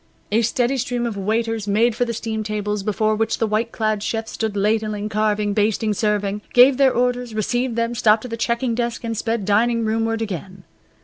A 0.31 0.41
steady 0.41 0.77
stream 0.77 1.05
of 1.05 1.15
waiters 1.15 1.67
made 1.67 1.93
for 1.95 2.05
the 2.05 2.13
steam 2.15 2.41
tables 2.41 2.81
before 2.81 3.15
which 3.15 3.37
the 3.37 3.45
white 3.45 3.71
clad 3.71 4.01
chefs 4.01 4.31
stood 4.31 4.57
ladling, 4.57 5.09
carving, 5.09 5.53
basting, 5.53 5.93
serving, 5.93 6.41
gave 6.55 6.77
their 6.77 6.89
orders, 6.91 7.35
received 7.35 7.75
them, 7.75 7.93
stopped 7.93 8.25
at 8.25 8.31
the 8.31 8.35
checking 8.35 8.73
desk, 8.73 9.03
and 9.03 9.15
sped 9.15 9.45
dining 9.45 9.85
roomward 9.85 10.23
again. 10.23 10.63